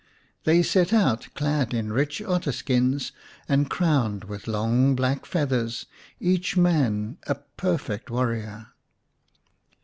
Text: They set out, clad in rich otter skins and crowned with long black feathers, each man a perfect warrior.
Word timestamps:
They 0.45 0.63
set 0.63 0.91
out, 0.93 1.27
clad 1.35 1.75
in 1.75 1.93
rich 1.93 2.23
otter 2.23 2.51
skins 2.51 3.11
and 3.47 3.69
crowned 3.69 4.23
with 4.23 4.47
long 4.47 4.95
black 4.95 5.27
feathers, 5.27 5.85
each 6.19 6.57
man 6.57 7.19
a 7.27 7.35
perfect 7.35 8.09
warrior. 8.09 8.69